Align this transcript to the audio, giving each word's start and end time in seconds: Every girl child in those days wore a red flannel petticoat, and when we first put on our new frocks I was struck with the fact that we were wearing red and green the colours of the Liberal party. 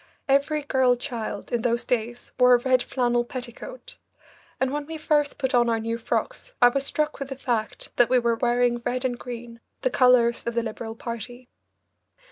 Every 0.27 0.63
girl 0.63 0.95
child 0.95 1.51
in 1.51 1.61
those 1.61 1.85
days 1.85 2.31
wore 2.39 2.55
a 2.55 2.57
red 2.57 2.81
flannel 2.81 3.23
petticoat, 3.23 3.97
and 4.59 4.73
when 4.73 4.87
we 4.87 4.97
first 4.97 5.37
put 5.37 5.53
on 5.53 5.69
our 5.69 5.79
new 5.79 5.99
frocks 5.99 6.53
I 6.59 6.69
was 6.69 6.83
struck 6.83 7.19
with 7.19 7.29
the 7.29 7.35
fact 7.35 7.95
that 7.97 8.09
we 8.09 8.17
were 8.17 8.35
wearing 8.35 8.81
red 8.83 9.05
and 9.05 9.15
green 9.19 9.61
the 9.81 9.91
colours 9.91 10.43
of 10.47 10.55
the 10.55 10.63
Liberal 10.63 10.95
party. 10.95 11.49